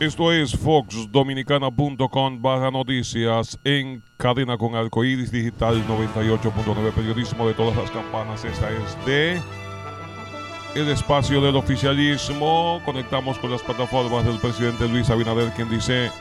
Esto 0.00 0.32
es 0.32 0.56
foxdominicana.com 0.56 2.40
barra 2.40 2.70
noticias 2.70 3.58
en 3.64 4.00
cadena 4.16 4.56
con 4.56 4.76
arcoíris 4.76 5.32
digital 5.32 5.84
98.9 5.88 6.92
periodismo 6.92 7.48
de 7.48 7.54
todas 7.54 7.76
las 7.76 7.90
campanas. 7.90 8.44
Esta 8.44 8.70
es 8.70 9.04
de 9.04 9.40
el 10.76 10.88
espacio 10.88 11.40
del 11.40 11.56
oficialismo. 11.56 12.80
Conectamos 12.84 13.40
con 13.40 13.50
las 13.50 13.60
plataformas 13.60 14.24
del 14.24 14.38
presidente 14.38 14.86
Luis 14.86 15.10
Abinader 15.10 15.50
quien 15.50 15.68
dice, 15.68 16.12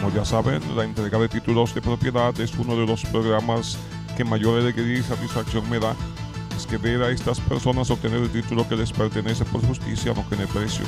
como 0.00 0.10
ya 0.14 0.24
saben, 0.24 0.62
la 0.74 0.84
entrega 0.84 1.18
de 1.18 1.28
títulos 1.28 1.74
de 1.74 1.82
propiedad 1.82 2.40
es 2.40 2.54
uno 2.54 2.74
de 2.76 2.86
los 2.86 3.04
programas 3.04 3.78
que 4.16 4.24
mayor 4.24 4.58
alegría 4.58 5.00
y 5.00 5.02
satisfacción 5.02 5.68
me 5.68 5.78
da. 5.78 5.94
Es 6.56 6.66
que 6.66 6.78
ver 6.78 7.02
a 7.02 7.10
estas 7.10 7.40
personas 7.40 7.90
obtener 7.90 8.22
el 8.22 8.32
título 8.32 8.66
que 8.66 8.76
les 8.76 8.90
pertenece 8.90 9.44
por 9.44 9.60
justicia 9.66 10.14
no 10.14 10.24
tiene 10.30 10.46
precio 10.46 10.86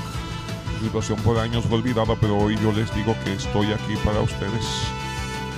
situación 0.80 1.18
por 1.20 1.38
años 1.38 1.64
fue 1.64 1.78
olvidada, 1.78 2.14
pero 2.20 2.36
hoy 2.36 2.56
yo 2.62 2.72
les 2.72 2.94
digo 2.94 3.14
que 3.24 3.34
estoy 3.34 3.72
aquí 3.72 3.94
para 4.04 4.20
ustedes. 4.20 4.66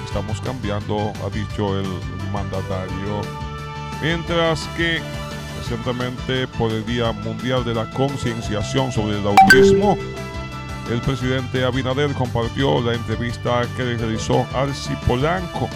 Estamos 0.05 0.41
cambiando, 0.41 1.13
ha 1.25 1.31
dicho 1.31 1.79
el 1.79 1.87
mandatario. 2.33 3.21
Mientras 4.03 4.67
que 4.77 5.01
recientemente 5.59 6.47
por 6.59 6.71
el 6.71 6.85
Día 6.87 7.13
Mundial 7.13 7.65
de 7.65 7.75
la 7.75 7.91
Concienciación 7.91 8.93
sobre 8.93 9.19
el 9.19 9.27
Autismo, 9.27 9.97
el 10.91 11.01
presidente 11.01 11.65
Abinader 11.65 12.13
compartió 12.13 12.81
la 12.81 12.95
entrevista 12.95 13.63
que 13.77 13.85
le 13.85 13.97
realizó 13.97 14.47
Arci 14.55 14.95
Polanco, 15.07 15.69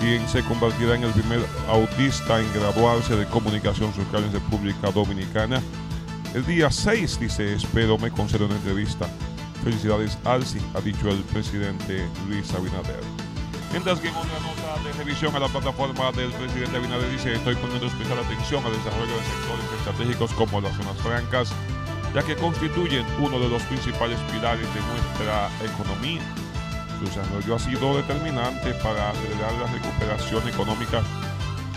quien 0.00 0.28
se 0.28 0.42
convertirá 0.42 0.94
en 0.94 1.04
el 1.04 1.10
primer 1.10 1.40
autista 1.68 2.40
en 2.40 2.52
graduarse 2.52 3.16
de 3.16 3.26
comunicación 3.26 3.92
social 3.94 4.24
en 4.24 4.32
República 4.32 4.90
Dominicana 4.90 5.60
el 6.36 6.44
día 6.44 6.70
6, 6.70 7.18
dice, 7.18 7.54
espero 7.54 7.96
me 7.96 8.10
conceda 8.10 8.44
una 8.44 8.56
entrevista. 8.56 9.08
Felicidades, 9.64 10.18
Alci, 10.26 10.58
ha 10.74 10.82
dicho 10.82 11.08
el 11.08 11.22
presidente 11.24 12.06
Luis 12.28 12.52
Abinader. 12.52 13.00
Mientras 13.72 14.00
que 14.00 14.08
en 14.08 14.14
otra 14.14 14.38
nota 14.40 14.82
de 14.84 14.92
revisión 15.02 15.34
a 15.34 15.38
la 15.38 15.48
plataforma 15.48 16.12
del 16.12 16.30
presidente 16.32 16.76
Abinader 16.76 17.10
dice, 17.10 17.32
estoy 17.32 17.54
poniendo 17.54 17.86
especial 17.86 18.18
atención 18.18 18.62
al 18.66 18.72
desarrollo 18.72 19.16
de 19.16 19.24
sectores 19.24 19.64
estratégicos 19.78 20.32
como 20.34 20.60
las 20.60 20.76
zonas 20.76 20.98
francas, 20.98 21.52
ya 22.14 22.22
que 22.22 22.36
constituyen 22.36 23.06
uno 23.18 23.40
de 23.40 23.48
los 23.48 23.62
principales 23.62 24.18
pilares 24.30 24.68
de 24.74 24.80
nuestra 24.82 25.48
economía. 25.64 26.20
Su 26.98 27.06
desarrollo 27.06 27.54
ha 27.54 27.58
sido 27.58 27.96
determinante 27.96 28.74
para 28.82 29.08
acelerar 29.08 29.54
la 29.54 29.72
recuperación 29.72 30.46
económica 30.50 31.02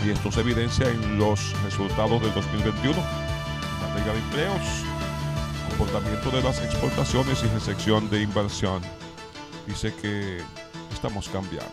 y 0.04 0.10
esto 0.10 0.30
se 0.30 0.40
evidencia 0.40 0.86
en 0.86 1.18
los 1.18 1.54
resultados 1.62 2.20
del 2.20 2.34
2021 2.34 3.29
de 3.94 4.18
empleos, 4.18 4.60
comportamiento 5.68 6.30
de 6.30 6.42
las 6.42 6.60
exportaciones 6.62 7.42
y 7.42 7.48
recepción 7.48 8.08
de 8.08 8.22
inversión. 8.22 8.80
Dice 9.66 9.92
que 10.00 10.38
estamos 10.92 11.28
cambiando. 11.28 11.68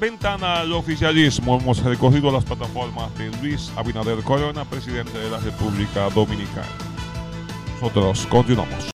Ventana 0.00 0.60
al 0.60 0.72
oficialismo. 0.72 1.58
Hemos 1.60 1.82
recorrido 1.84 2.30
las 2.32 2.44
plataformas 2.44 3.16
de 3.18 3.30
Luis 3.40 3.70
Abinader 3.76 4.22
Corona, 4.22 4.64
presidente 4.64 5.16
de 5.18 5.30
la 5.30 5.38
República 5.38 6.08
Dominicana. 6.10 6.66
Nosotros 7.80 8.26
continuamos. 8.26 8.86